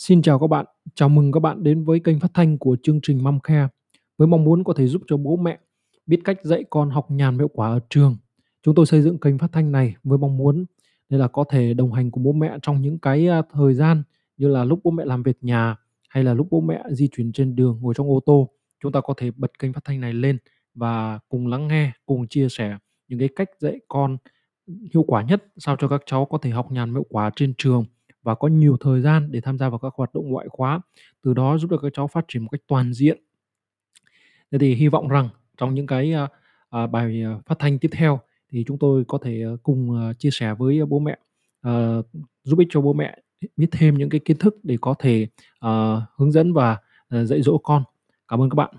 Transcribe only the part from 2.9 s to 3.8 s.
trình Mom Care